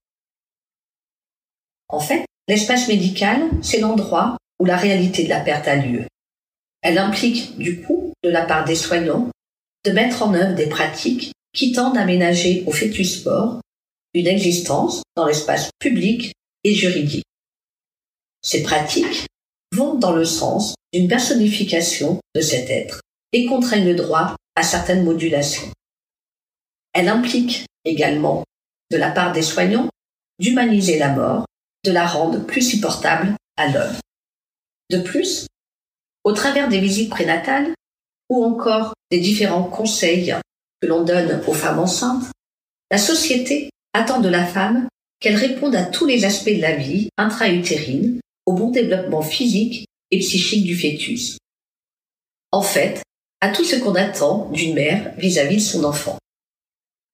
En 1.90 2.00
fait, 2.00 2.26
l'espace 2.48 2.88
médical, 2.88 3.50
c'est 3.62 3.80
l'endroit 3.80 4.38
où 4.60 4.66
la 4.66 4.78
réalité 4.78 5.24
de 5.24 5.30
la 5.30 5.42
perte 5.42 5.68
a 5.68 5.76
lieu. 5.76 6.06
Elle 6.82 6.98
implique, 6.98 7.58
du 7.58 7.82
coup, 7.82 8.14
de 8.24 8.30
la 8.30 8.46
part 8.46 8.66
des 8.66 8.76
soignants, 8.76 9.30
de 9.86 9.92
mettre 9.92 10.24
en 10.24 10.34
œuvre 10.34 10.56
des 10.56 10.68
pratiques 10.68 11.32
qui 11.54 11.72
tendent 11.72 11.98
à 11.98 12.06
ménager 12.06 12.64
au 12.66 12.72
fœtus 12.72 13.26
mort 13.26 13.60
une 14.14 14.28
existence 14.28 15.04
dans 15.16 15.26
l'espace 15.26 15.70
public 15.80 16.34
et 16.64 16.74
juridique. 16.74 17.26
Ces 18.42 18.64
pratiques 18.64 19.28
vont 19.74 19.96
dans 19.96 20.14
le 20.14 20.26
sens 20.26 20.76
d'une 20.94 21.08
personnification 21.08 22.20
de 22.36 22.42
cet 22.42 22.70
être 22.70 23.02
et 23.32 23.46
contraignent 23.46 23.88
le 23.88 23.96
droit 23.96 24.36
à 24.56 24.64
certaines 24.64 25.04
modulations. 25.04 25.72
Elle 26.94 27.08
implique 27.08 27.66
également, 27.86 28.44
de 28.92 28.98
la 28.98 29.12
part 29.12 29.32
des 29.32 29.42
soignants, 29.42 29.90
d'humaniser 30.40 31.00
la 31.00 31.14
mort, 31.14 31.46
de 31.86 31.92
la 31.92 32.06
rendre 32.06 32.46
plus 32.46 32.62
supportable 32.62 33.36
à 33.56 33.70
l'homme. 33.70 33.96
De 34.90 35.00
plus, 35.00 35.48
au 36.24 36.34
travers 36.34 36.70
des 36.70 36.80
visites 36.80 37.10
prénatales 37.10 37.74
ou 38.30 38.44
encore 38.44 38.94
des 39.10 39.20
différents 39.20 39.64
conseils 39.64 40.36
que 40.82 40.88
l'on 40.88 41.04
donne 41.04 41.42
aux 41.48 41.54
femmes 41.54 41.80
enceintes, 41.80 42.32
la 42.90 42.98
société 42.98 43.70
attend 43.94 44.20
de 44.20 44.30
la 44.30 44.46
femme 44.46 44.88
qu'elle 45.20 45.36
réponde 45.36 45.76
à 45.76 45.84
tous 45.84 46.06
les 46.06 46.26
aspects 46.26 46.50
de 46.50 46.62
la 46.62 46.76
vie 46.76 47.10
intra-utérine, 47.18 48.20
au 48.46 48.54
bon 48.54 48.72
développement 48.72 49.22
physique 49.22 49.86
et 50.10 50.20
psychique 50.20 50.66
du 50.66 50.76
fœtus. 50.76 51.38
En 52.52 52.62
fait, 52.62 53.02
à 53.40 53.50
tout 53.50 53.64
ce 53.64 53.76
qu'on 53.76 53.96
attend 53.96 54.50
d'une 54.52 54.74
mère 54.74 55.14
vis-à-vis 55.18 55.58
de 55.58 55.62
son 55.62 55.84
enfant. 55.84 56.18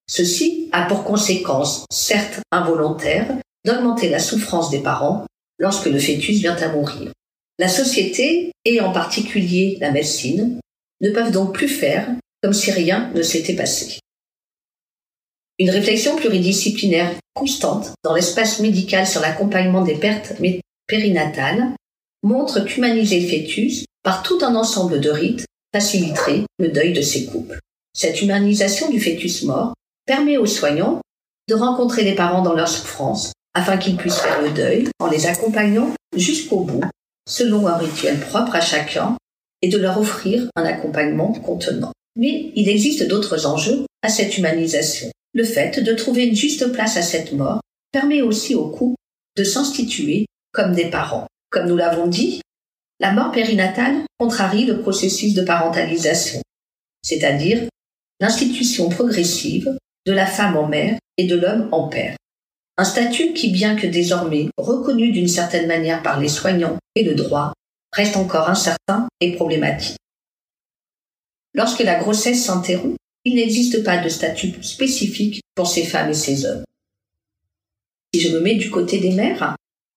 Ceci 0.10 0.70
a 0.72 0.86
pour 0.86 1.04
conséquence, 1.04 1.86
certes 1.92 2.40
involontaire, 2.52 3.28
d'augmenter 3.66 4.10
la 4.10 4.20
souffrance 4.20 4.70
des 4.70 4.82
parents 4.82 5.26
lorsque 5.60 5.88
le 5.88 6.00
fœtus 6.00 6.40
vient 6.40 6.56
à 6.56 6.70
mourir. 6.70 7.12
La 7.60 7.68
société, 7.68 8.52
et 8.66 8.82
en 8.82 8.92
particulier 8.92 9.78
la 9.82 9.92
médecine, 9.92 10.60
ne 11.02 11.10
peuvent 11.10 11.32
donc 11.32 11.54
plus 11.54 11.70
faire 11.70 12.08
comme 12.44 12.54
si 12.54 12.72
rien 12.72 13.12
ne 13.16 13.24
s'était 13.24 13.56
passé. 13.56 14.00
Une 15.60 15.72
réflexion 15.72 16.16
pluridisciplinaire 16.16 17.16
constante 17.34 17.94
dans 18.04 18.14
l'espace 18.14 18.60
médical 18.60 19.08
sur 19.08 19.22
l'accompagnement 19.22 19.84
des 19.84 19.96
pertes 19.96 20.34
périnatales 20.86 21.74
montre 22.22 22.60
qu'humaniser 22.60 23.22
le 23.22 23.28
fœtus 23.28 23.86
par 24.04 24.22
tout 24.22 24.40
un 24.42 24.56
ensemble 24.56 25.02
de 25.02 25.10
rites 25.10 25.46
faciliterait 25.74 26.44
le 26.60 26.70
deuil 26.70 26.94
de 26.94 27.02
ces 27.02 27.26
couples. 27.26 27.60
Cette 27.94 28.22
humanisation 28.22 28.90
du 28.92 29.02
fœtus 29.02 29.44
mort 29.44 29.74
permet 30.06 30.38
aux 30.38 30.46
soignants 30.46 31.02
de 31.50 31.56
rencontrer 31.56 32.04
les 32.04 32.16
parents 32.16 32.44
dans 32.44 32.54
leur 32.54 32.68
souffrance 32.68 33.34
afin 33.56 33.78
qu'ils 33.78 33.98
puissent 33.98 34.20
faire 34.20 34.42
le 34.42 34.52
deuil 34.52 34.88
en 35.00 35.08
les 35.08 35.26
accompagnant 35.26 35.92
jusqu'au 36.16 36.60
bout, 36.60 36.84
selon 37.28 37.68
un 37.68 37.78
rituel 37.78 38.20
propre 38.20 38.56
à 38.56 38.62
chacun, 38.62 39.18
et 39.62 39.70
de 39.70 39.78
leur 39.78 40.00
offrir 40.00 40.50
un 40.56 40.66
accompagnement 40.66 41.32
contenant. 41.34 41.92
Mais 42.16 42.52
il 42.56 42.70
existe 42.70 43.08
d'autres 43.08 43.46
enjeux 43.46 43.86
à 44.02 44.10
cette 44.10 44.38
humanisation. 44.38 45.10
Le 45.34 45.44
fait 45.44 45.80
de 45.80 45.94
trouver 45.94 46.26
une 46.26 46.36
juste 46.36 46.72
place 46.72 46.98
à 46.98 47.02
cette 47.02 47.34
mort 47.34 47.62
permet 47.92 48.22
aussi 48.22 48.56
aux 48.56 48.70
couples 48.70 48.96
de 49.36 49.44
s'instituer 49.44 50.26
comme 50.52 50.74
des 50.74 50.90
parents. 50.90 51.28
Comme 51.50 51.68
nous 51.68 51.78
l'avons 51.78 52.08
dit, 52.08 52.42
la 53.00 53.12
mort 53.12 53.32
périnatale 53.32 54.04
contrarie 54.20 54.66
le 54.66 54.82
processus 54.82 55.34
de 55.34 55.44
parentalisation, 55.44 56.42
c'est-à-dire 57.04 57.62
l'institution 58.20 58.90
progressive 58.90 59.78
de 60.06 60.12
la 60.12 60.26
femme 60.26 60.58
en 60.58 60.68
mère 60.68 60.98
et 61.18 61.28
de 61.28 61.36
l'homme 61.36 61.70
en 61.72 61.88
père. 61.88 62.16
Un 62.80 62.84
statut 62.84 63.34
qui, 63.34 63.50
bien 63.50 63.76
que 63.76 63.88
désormais 63.88 64.50
reconnu 64.58 65.12
d'une 65.12 65.28
certaine 65.28 65.68
manière 65.68 66.04
par 66.04 66.20
les 66.20 66.30
soignants 66.30 66.78
et 66.96 67.04
le 67.04 67.16
droit, 67.16 67.54
reste 67.92 68.18
encore 68.18 68.50
incertain 68.50 69.08
et 69.20 69.36
problématique. 69.36 69.98
Lorsque 71.56 71.80
la 71.80 71.96
grossesse 71.96 72.46
s'interrompt, 72.46 72.98
il 73.26 73.36
n'existe 73.36 73.84
pas 73.84 73.98
de 73.98 74.10
statut 74.10 74.54
spécifique 74.62 75.42
pour 75.56 75.68
ces 75.68 75.84
femmes 75.84 76.12
et 76.12 76.14
ces 76.14 76.46
hommes. 76.46 76.64
Si 78.14 78.22
je 78.22 78.30
me 78.30 78.42
mets 78.42 78.56
du 78.56 78.70
côté 78.70 79.00
des 79.00 79.12
mères, 79.12 79.56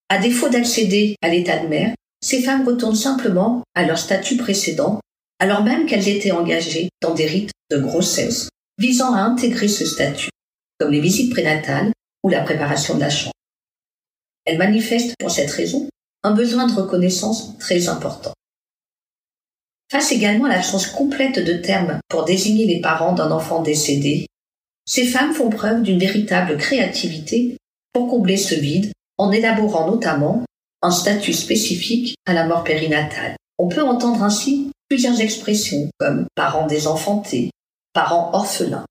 à 0.08 0.18
défaut 0.18 0.48
d'accéder 0.48 1.16
à 1.22 1.28
l'état 1.28 1.58
de 1.58 1.68
mère, 1.68 1.94
ces 2.22 2.42
femmes 2.42 2.66
retournent 2.66 2.96
simplement 2.96 3.62
à 3.74 3.84
leur 3.84 3.98
statut 3.98 4.38
précédent, 4.38 5.00
alors 5.38 5.62
même 5.62 5.86
qu'elles 5.86 6.08
étaient 6.08 6.32
engagées 6.32 6.88
dans 7.02 7.14
des 7.14 7.26
rites 7.26 7.52
de 7.70 7.78
grossesse 7.78 8.48
visant 8.78 9.14
à 9.14 9.20
intégrer 9.20 9.68
ce 9.68 9.84
statut, 9.84 10.30
comme 10.78 10.90
les 10.90 11.00
visites 11.00 11.30
prénatales 11.30 11.92
ou 12.22 12.28
la 12.28 12.42
préparation 12.42 12.94
de 12.94 13.00
la 13.00 13.10
chambre. 13.10 13.34
Elles 14.44 14.58
manifestent 14.58 15.14
pour 15.18 15.30
cette 15.30 15.50
raison 15.50 15.88
un 16.22 16.32
besoin 16.32 16.66
de 16.66 16.74
reconnaissance 16.74 17.56
très 17.58 17.88
important. 17.88 18.32
Face 19.90 20.12
également 20.12 20.44
à 20.44 20.50
l'absence 20.50 20.86
complète 20.86 21.38
de 21.38 21.54
termes 21.54 21.98
pour 22.08 22.24
désigner 22.24 22.66
les 22.66 22.80
parents 22.80 23.12
d'un 23.12 23.30
enfant 23.30 23.62
décédé, 23.62 24.26
ces 24.86 25.06
femmes 25.06 25.32
font 25.32 25.50
preuve 25.50 25.82
d'une 25.82 25.98
véritable 25.98 26.56
créativité 26.56 27.56
pour 27.92 28.08
combler 28.08 28.36
ce 28.36 28.54
vide 28.54 28.92
en 29.18 29.30
élaborant 29.32 29.90
notamment 29.90 30.44
un 30.82 30.90
statut 30.90 31.32
spécifique 31.32 32.16
à 32.26 32.32
la 32.32 32.46
mort 32.46 32.64
périnatale. 32.64 33.36
On 33.58 33.68
peut 33.68 33.82
entendre 33.82 34.22
ainsi 34.22 34.70
plusieurs 34.88 35.20
expressions 35.20 35.90
comme 35.98 36.26
parents 36.34 36.66
désenfantés, 36.66 37.50
parents 37.92 38.30
orphelins. 38.32 38.86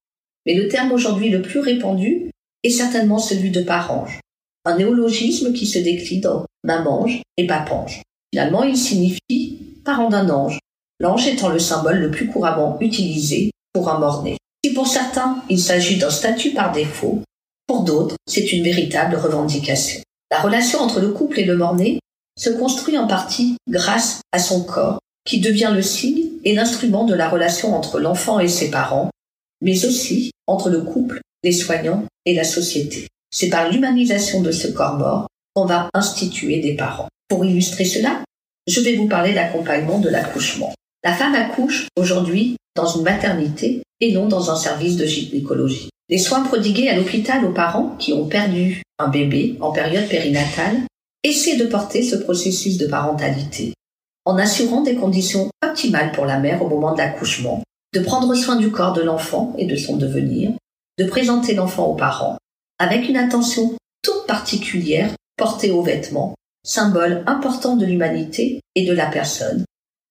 Mais 0.46 0.54
le 0.54 0.68
terme 0.68 0.92
aujourd'hui 0.92 1.30
le 1.30 1.42
plus 1.42 1.60
répandu 1.60 2.30
est 2.63 2.70
certainement 2.70 3.20
celui 3.20 3.51
de 3.51 3.62
parange, 3.62 4.20
un 4.66 4.78
néologisme 4.78 5.54
qui 5.54 5.66
se 5.66 5.80
décline 5.80 6.28
en 6.28 6.46
mamange 6.63 7.22
et 7.38 7.48
papange. 7.48 8.01
Finalement, 8.34 8.63
il 8.63 8.78
signifie 8.78 9.58
parent 9.84 10.10
d'un 10.10 10.30
ange, 10.30 10.60
l'ange 11.00 11.28
étant 11.28 11.50
le 11.50 11.60
symbole 11.60 12.00
le 12.00 12.12
plus 12.12 12.28
couramment 12.28 12.78
utilisé 12.80 13.51
pour 13.74 13.89
un 13.89 14.00
mort-né. 14.00 14.38
Si 14.63 14.74
pour 14.74 14.88
certains 14.88 15.42
il 15.50 15.60
s'agit 15.60 15.98
d'un 15.98 16.10
statut 16.10 16.51
par 16.51 16.72
défaut, 16.72 17.22
pour 17.66 17.84
d'autres 17.84 18.16
c'est 18.28 18.51
une 18.51 18.63
véritable 18.63 19.16
revendication. 19.16 20.01
La 20.32 20.42
relation 20.42 20.80
entre 20.80 21.00
le 21.00 21.12
couple 21.12 21.39
et 21.39 21.46
le 21.46 21.58
mort-né 21.58 22.00
se 22.38 22.50
construit 22.50 22.98
en 22.98 23.08
partie 23.08 23.58
grâce 23.70 24.22
à 24.32 24.39
son 24.39 24.63
corps, 24.63 25.00
qui 25.25 25.39
devient 25.39 25.72
le 25.74 25.82
signe 25.82 26.30
et 26.44 26.54
l'instrument 26.54 27.06
de 27.06 27.13
la 27.13 27.30
relation 27.30 27.75
entre 27.75 28.00
l'enfant 28.00 28.39
et 28.39 28.48
ses 28.48 28.70
parents, 28.70 29.10
mais 29.62 29.86
aussi 29.86 30.32
entre 30.48 30.70
le 30.70 30.82
couple, 30.82 31.22
les 31.43 31.51
soignants 31.51 32.05
et 32.25 32.34
la 32.34 32.43
société. 32.43 33.08
C'est 33.31 33.50
par 33.50 33.69
l'humanisation 33.69 34.41
de 34.41 34.51
ce 34.51 34.67
corps 34.67 34.98
mort 34.98 35.27
qu'on 35.53 35.65
va 35.65 35.89
instituer 35.93 36.60
des 36.60 36.75
parents. 36.75 37.08
Pour 37.27 37.46
illustrer 37.46 37.86
cela, 37.86 38.24
je 38.67 38.81
vais 38.81 38.96
vous 38.96 39.08
parler 39.08 39.34
d'accompagnement 39.34 40.00
de 40.00 40.10
l'accouchement. 40.10 40.74
La 41.03 41.13
femme 41.13 41.36
accouche 41.36 41.88
aujourd'hui 41.96 42.55
dans 42.75 42.88
une 42.88 43.03
maternité 43.03 43.81
et 44.01 44.13
non 44.13 44.27
dans 44.27 44.51
un 44.51 44.55
service 44.55 44.98
de 44.98 45.05
gynécologie. 45.05 45.89
Les 46.10 46.17
soins 46.17 46.43
prodigués 46.43 46.89
à 46.89 46.96
l'hôpital 46.96 47.46
aux 47.46 47.53
parents 47.53 47.96
qui 48.00 48.13
ont 48.13 48.27
perdu 48.27 48.81
un 48.98 49.10
bébé 49.10 49.58
en 49.62 49.72
période 49.72 50.08
périnatale 50.08 50.81
essaient 51.24 51.58
de 51.58 51.65
porter 51.65 52.03
ce 52.03 52.15
processus 52.15 52.77
de 52.77 52.88
parentalité 52.88 53.74
en 54.25 54.38
assurant 54.38 54.81
des 54.81 54.96
conditions 54.96 55.50
optimales 55.63 56.12
pour 56.12 56.25
la 56.25 56.39
mère 56.39 56.62
au 56.62 56.69
moment 56.69 56.93
de 56.93 57.00
l'accouchement, 57.00 57.63
de 57.93 58.00
prendre 58.00 58.36
soin 58.36 58.58
du 58.58 58.69
corps 58.69 58.93
de 58.93 59.01
l'enfant 59.01 59.55
et 59.58 59.65
de 59.65 59.75
son 59.75 59.98
devenir, 59.98 60.51
de 61.00 61.06
présenter 61.06 61.53
l'enfant 61.56 61.88
aux 61.88 61.96
parents, 61.96 62.38
avec 62.77 63.08
une 63.08 63.15
attention 63.15 63.77
toute 64.03 64.27
particulière 64.27 65.15
portée 65.38 65.72
aux 65.72 65.82
vêtements, 65.82 66.36
symbole 66.63 67.24
important 67.25 67.77
de 67.77 67.86
l'humanité 67.86 68.60
et 68.75 68.86
de 68.86 68.91
la 68.91 69.08
personne, 69.08 69.63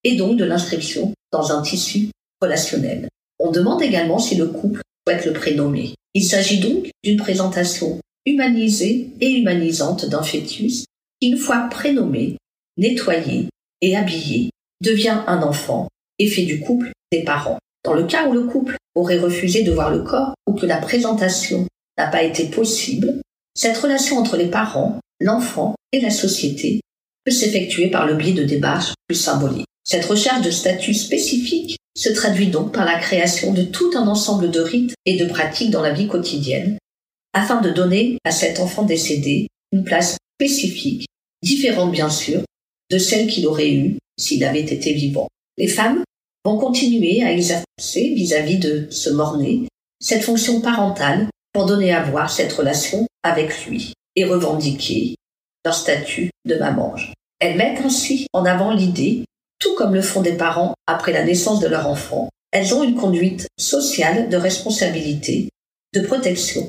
et 0.02 0.16
donc 0.16 0.38
de 0.38 0.46
l'inscription 0.46 1.12
dans 1.30 1.52
un 1.52 1.60
tissu 1.60 2.08
relationnelle. 2.40 3.08
On 3.38 3.50
demande 3.50 3.82
également 3.82 4.18
si 4.18 4.34
le 4.36 4.46
couple 4.46 4.80
souhaite 5.06 5.26
le 5.26 5.34
prénommer. 5.34 5.94
Il 6.14 6.24
s'agit 6.24 6.60
donc 6.60 6.90
d'une 7.04 7.18
présentation 7.18 8.00
humanisée 8.24 9.10
et 9.20 9.30
humanisante 9.30 10.06
d'un 10.06 10.22
fœtus 10.22 10.86
qui, 11.20 11.28
une 11.28 11.36
fois 11.36 11.68
prénommé, 11.70 12.38
nettoyé 12.78 13.48
et 13.82 13.94
habillé, 13.94 14.50
devient 14.80 15.22
un 15.26 15.42
enfant 15.42 15.88
et 16.18 16.28
fait 16.28 16.44
du 16.44 16.60
couple 16.60 16.92
des 17.12 17.24
parents. 17.24 17.58
Dans 17.84 17.94
le 17.94 18.04
cas 18.04 18.26
où 18.26 18.32
le 18.32 18.44
couple 18.44 18.76
aurait 18.94 19.18
refusé 19.18 19.62
de 19.62 19.72
voir 19.72 19.90
le 19.90 20.02
corps 20.02 20.34
ou 20.46 20.54
que 20.54 20.66
la 20.66 20.78
présentation 20.78 21.66
n'a 21.96 22.08
pas 22.08 22.22
été 22.22 22.46
possible, 22.46 23.20
cette 23.54 23.78
relation 23.78 24.18
entre 24.18 24.36
les 24.36 24.48
parents, 24.48 24.98
l'enfant 25.20 25.74
et 25.92 26.00
la 26.00 26.10
société 26.10 26.80
peut 27.24 27.30
s'effectuer 27.30 27.90
par 27.90 28.06
le 28.06 28.14
biais 28.14 28.32
de 28.32 28.44
démarches 28.44 28.94
plus 29.06 29.16
symboliques. 29.16 29.66
Cette 29.84 30.04
recherche 30.04 30.42
de 30.42 30.50
statut 30.50 30.94
spécifique 30.94 31.78
se 31.96 32.10
traduit 32.10 32.48
donc 32.48 32.72
par 32.72 32.84
la 32.84 32.98
création 32.98 33.52
de 33.52 33.62
tout 33.62 33.90
un 33.94 34.06
ensemble 34.06 34.50
de 34.50 34.60
rites 34.60 34.94
et 35.06 35.16
de 35.16 35.26
pratiques 35.26 35.70
dans 35.70 35.82
la 35.82 35.92
vie 35.92 36.06
quotidienne, 36.06 36.78
afin 37.32 37.60
de 37.60 37.70
donner 37.70 38.18
à 38.24 38.30
cet 38.30 38.60
enfant 38.60 38.84
décédé 38.84 39.48
une 39.72 39.84
place 39.84 40.16
spécifique, 40.36 41.06
différente 41.42 41.90
bien 41.90 42.10
sûr, 42.10 42.42
de 42.90 42.98
celle 42.98 43.26
qu'il 43.26 43.46
aurait 43.46 43.72
eue 43.72 43.98
s'il 44.18 44.44
avait 44.44 44.60
été 44.60 44.92
vivant. 44.92 45.28
Les 45.56 45.68
femmes 45.68 46.02
vont 46.44 46.58
continuer 46.58 47.22
à 47.22 47.32
exercer 47.32 48.12
vis-à-vis 48.14 48.58
de 48.58 48.86
ce 48.90 49.10
mort-né 49.10 49.68
cette 50.00 50.22
fonction 50.22 50.60
parentale 50.60 51.28
pour 51.52 51.66
donner 51.66 51.92
à 51.92 52.04
voir 52.04 52.30
cette 52.30 52.52
relation 52.52 53.06
avec 53.22 53.66
lui 53.66 53.92
et 54.16 54.24
revendiquer 54.24 55.16
leur 55.64 55.74
statut 55.74 56.30
de 56.44 56.54
mamange. 56.54 57.12
Elles 57.40 57.56
mettent 57.56 57.84
ainsi 57.84 58.26
en 58.32 58.44
avant 58.44 58.72
l'idée, 58.72 59.24
tout 59.58 59.74
comme 59.76 59.94
le 59.94 60.02
font 60.02 60.22
des 60.22 60.36
parents 60.36 60.74
après 60.86 61.12
la 61.12 61.24
naissance 61.24 61.60
de 61.60 61.68
leur 61.68 61.88
enfant, 61.88 62.28
elles 62.52 62.74
ont 62.74 62.82
une 62.82 62.94
conduite 62.94 63.46
sociale 63.58 64.28
de 64.28 64.36
responsabilité, 64.36 65.48
de 65.94 66.00
protection, 66.00 66.66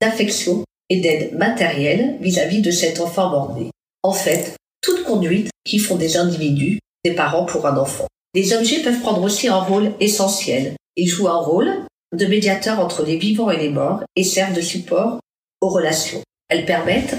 d'affection 0.00 0.64
et 0.88 1.00
d'aide 1.00 1.34
matérielle 1.36 2.16
vis-à-vis 2.20 2.62
de 2.62 2.70
cet 2.70 3.00
enfant 3.00 3.30
mort-né. 3.30 3.70
En 4.02 4.12
fait, 4.12 4.54
toute 4.80 5.04
conduite 5.04 5.50
qui 5.64 5.78
font 5.78 5.96
des 5.96 6.16
individus 6.16 6.78
des 7.04 7.14
parents 7.14 7.44
pour 7.44 7.66
un 7.66 7.76
enfant. 7.76 8.06
Les 8.34 8.52
objets 8.52 8.82
peuvent 8.82 9.00
prendre 9.00 9.22
aussi 9.22 9.48
un 9.48 9.60
rôle 9.60 9.92
essentiel. 10.00 10.76
Ils 10.96 11.08
jouent 11.08 11.28
un 11.28 11.40
rôle 11.40 11.84
de 12.16 12.26
médiateur 12.26 12.80
entre 12.80 13.04
les 13.04 13.16
vivants 13.16 13.50
et 13.50 13.58
les 13.58 13.70
morts 13.70 14.02
et 14.16 14.24
servent 14.24 14.54
de 14.54 14.60
support 14.60 15.20
aux 15.60 15.68
relations. 15.68 16.22
Elles 16.48 16.66
permettent, 16.66 17.16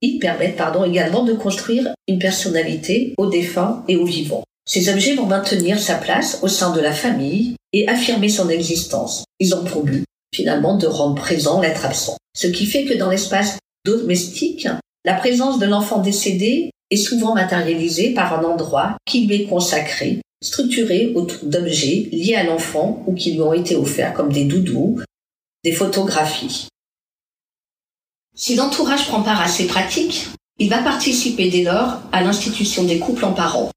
ils 0.00 0.18
permettent 0.18 0.56
pardon, 0.56 0.84
également 0.84 1.24
de 1.24 1.32
construire 1.32 1.88
une 2.08 2.18
personnalité 2.18 3.14
aux 3.18 3.28
défunts 3.28 3.84
et 3.88 3.96
aux 3.96 4.04
vivants. 4.04 4.44
Ces 4.66 4.88
objets 4.88 5.14
vont 5.14 5.26
maintenir 5.26 5.78
sa 5.78 5.96
place 5.96 6.38
au 6.42 6.48
sein 6.48 6.72
de 6.72 6.80
la 6.80 6.92
famille 6.92 7.56
et 7.72 7.88
affirmer 7.88 8.28
son 8.28 8.48
existence. 8.48 9.24
Ils 9.38 9.54
ont 9.54 9.64
pour 9.64 9.84
but, 9.84 10.04
finalement, 10.34 10.76
de 10.76 10.86
rendre 10.86 11.16
présent 11.16 11.60
l'être 11.60 11.84
absent. 11.84 12.16
Ce 12.36 12.46
qui 12.46 12.66
fait 12.66 12.84
que 12.84 12.94
dans 12.94 13.10
l'espace 13.10 13.58
domestique, 13.84 14.68
la 15.04 15.14
présence 15.14 15.58
de 15.58 15.66
l'enfant 15.66 15.98
décédé 15.98 16.70
est 16.90 16.96
souvent 16.96 17.34
matérialisée 17.34 18.14
par 18.14 18.38
un 18.38 18.44
endroit 18.44 18.96
qui 19.06 19.26
lui 19.26 19.42
est 19.42 19.46
consacré, 19.46 20.20
structuré 20.42 21.12
autour 21.14 21.44
d'objets 21.44 22.08
liés 22.12 22.34
à 22.34 22.44
l'enfant 22.44 23.02
ou 23.06 23.14
qui 23.14 23.32
lui 23.32 23.42
ont 23.42 23.52
été 23.52 23.76
offerts 23.76 24.14
comme 24.14 24.32
des 24.32 24.44
doudous, 24.44 25.00
des 25.64 25.72
photographies. 25.72 26.68
Si 28.34 28.54
l'entourage 28.54 29.06
prend 29.06 29.22
part 29.22 29.40
à 29.40 29.48
ces 29.48 29.66
pratiques, 29.66 30.28
il 30.58 30.70
va 30.70 30.78
participer 30.78 31.50
dès 31.50 31.62
lors 31.62 32.00
à 32.12 32.22
l'institution 32.22 32.84
des 32.84 32.98
couples 32.98 33.24
en 33.24 33.32
parents. 33.32 33.70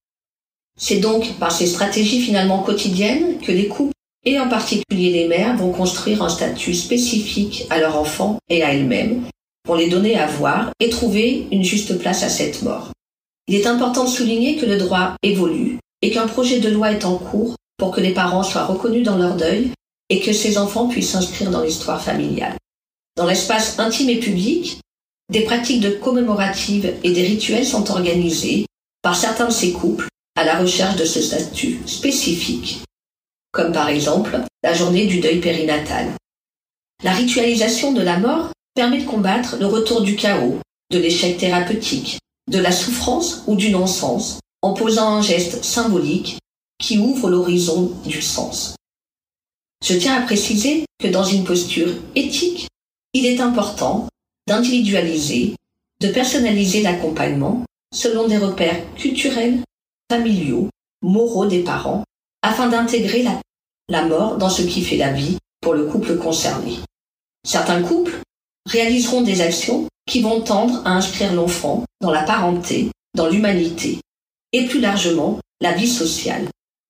C'est 0.80 0.99
donc 0.99 1.38
par 1.38 1.52
ces 1.52 1.67
stratégies 1.67 2.21
finalement 2.21 2.63
quotidiennes 2.63 3.39
que 3.39 3.52
les 3.52 3.67
couples, 3.67 3.93
et 4.26 4.39
en 4.39 4.47
particulier 4.47 5.12
les 5.12 5.28
mères, 5.28 5.58
vont 5.58 5.71
construire 5.71 6.23
un 6.23 6.30
statut 6.30 6.73
spécifique 6.73 7.65
à 7.69 7.80
leur 7.80 7.97
enfant 7.97 8.39
et 8.49 8.63
à 8.63 8.73
elles-mêmes, 8.73 9.26
pour 9.63 9.76
les 9.76 9.89
donner 9.89 10.15
à 10.15 10.28
voir 10.28 10.71
et 10.80 10.89
trouver 10.89 11.47
une 11.52 11.63
juste 11.63 11.97
place 11.99 12.23
à 12.23 12.30
cette 12.30 12.62
mort. 12.63 12.91
Il 13.47 13.56
est 13.56 13.67
important 13.67 14.06
de 14.06 14.10
souligner 14.10 14.56
que 14.56 14.65
le 14.65 14.78
droit 14.78 15.15
évolue 15.21 15.78
et 16.04 16.12
qu'un 16.12 16.28
projet 16.28 16.60
de 16.60 16.70
loi 16.70 16.92
est 16.92 17.06
en 17.06 17.18
cours 17.18 17.56
pour 17.78 17.92
que 17.92 18.02
les 18.02 18.13
parents 18.13 18.44
soient 18.44 18.66
reconnus 18.66 19.06
dans 19.06 19.18
leur 19.18 19.38
deuil 19.38 19.72
et 20.10 20.20
que 20.20 20.34
ces 20.34 20.58
enfants 20.58 20.89
puissent 20.89 21.12
s'inscrire 21.12 21.50
dans 21.50 21.62
l'histoire 21.62 22.04
familiale. 22.04 22.58
Dans 23.16 23.26
l'espace 23.26 23.80
intime 23.80 24.10
et 24.10 24.20
public, 24.20 24.82
des 25.32 25.46
pratiques 25.46 25.80
de 25.80 25.92
commémoratives 25.92 26.94
et 27.04 27.13
des 27.13 27.24
rituels 27.24 27.66
sont 27.66 27.89
organisés 27.89 28.66
par 29.02 29.16
certains 29.16 29.48
de 29.48 29.54
ces 29.54 29.72
couples 29.72 30.10
à 30.36 30.44
la 30.44 30.60
recherche 30.60 30.98
de 30.98 31.06
ce 31.06 31.22
statut 31.22 31.80
spécifique, 31.86 32.82
comme 33.54 33.72
par 33.72 33.88
exemple 33.88 34.42
la 34.62 34.74
journée 34.74 35.08
du 35.08 35.22
deuil 35.22 35.39
périnatal. 35.39 36.12
La 37.02 37.13
ritualisation 37.13 37.94
de 37.94 38.02
la 38.02 38.20
mort 38.20 38.52
permet 38.76 39.02
de 39.02 39.10
combattre 39.10 39.56
le 39.58 39.68
retour 39.68 40.02
du 40.02 40.18
chaos, 40.18 40.60
de 40.92 41.00
l'échec 41.00 41.38
thérapeutique, 41.38 42.20
de 42.52 42.60
la 42.60 42.74
souffrance 42.74 43.44
ou 43.48 43.56
du 43.56 43.70
non-sens 43.70 44.39
en 44.63 44.73
posant 44.73 45.15
un 45.15 45.21
geste 45.21 45.63
symbolique 45.63 46.39
qui 46.80 46.97
ouvre 46.97 47.30
l'horizon 47.30 47.91
du 48.06 48.21
sens. 48.21 48.76
Je 49.86 49.93
tiens 49.93 50.15
à 50.15 50.21
préciser 50.21 50.86
que 50.99 51.10
dans 51.10 51.26
une 51.26 51.43
posture 51.43 51.89
éthique, 52.15 52.67
il 53.13 53.26
est 53.26 53.41
important 53.41 54.08
d'individualiser, 54.47 55.56
de 55.99 56.08
personnaliser 56.08 56.82
l'accompagnement 56.82 57.63
selon 57.93 58.28
des 58.28 58.38
repères 58.38 58.82
culturels, 58.95 59.60
familiaux, 60.10 60.69
moraux 61.02 61.45
des 61.45 61.63
parents, 61.63 62.06
afin 62.41 62.69
d'intégrer 62.69 63.26
la, 63.89 64.06
mort 64.06 64.38
dans 64.38 64.49
ce 64.49 64.62
qui 64.62 64.82
fait 64.82 64.97
la 64.97 65.12
vie 65.12 65.38
pour 65.62 65.73
le 65.73 65.86
couple 65.86 66.17
concerné. 66.17 66.80
Certains 67.45 67.84
couples 67.84 68.19
réaliseront 68.65 69.21
des 69.21 69.41
actions 69.41 69.88
qui 70.08 70.21
vont 70.21 70.41
tendre 70.41 70.82
à 70.86 70.91
inscrire 70.91 71.34
l'enfant 71.34 71.84
dans 72.02 72.12
la 72.12 72.23
parenté, 72.23 72.89
dans 73.13 73.28
l'humanité, 73.28 73.99
et 74.54 74.66
plus 74.66 74.80
largement 74.80 75.39
la 75.62 75.74
vie 75.74 75.88
sociale, 75.88 76.48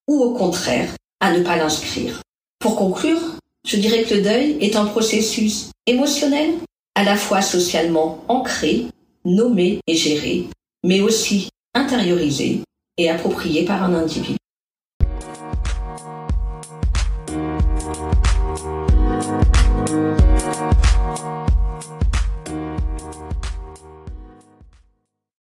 ou 0.07 0.21
au 0.21 0.33
contraire 0.33 0.89
à 1.19 1.31
ne 1.35 1.43
pas 1.43 1.55
l'inscrire. 1.55 2.21
Pour 2.59 2.75
conclure, 2.75 3.21
je 3.67 3.77
dirais 3.77 4.03
que 4.03 4.15
le 4.15 4.21
deuil 4.21 4.57
est 4.61 4.75
un 4.75 4.85
processus 4.85 5.71
émotionnel, 5.87 6.55
à 6.95 7.03
la 7.03 7.15
fois 7.15 7.41
socialement 7.41 8.23
ancré, 8.27 8.85
nommé 9.25 9.79
et 9.87 9.95
géré, 9.95 10.47
mais 10.83 11.01
aussi 11.01 11.49
intériorisé 11.73 12.61
et 12.97 13.09
approprié 13.09 13.65
par 13.65 13.83
un 13.83 13.95
individu. 13.95 14.37